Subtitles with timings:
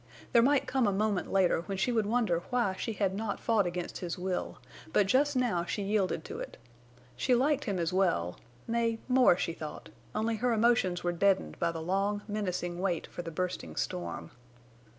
[0.33, 3.67] There might come a moment later when she would wonder why she had not fought
[3.67, 4.57] against his will,
[4.91, 6.57] but just now she yielded to it.
[7.15, 11.83] She liked him as well—nay, more, she thought, only her emotions were deadened by the
[11.83, 14.31] long, menacing wait for the bursting storm.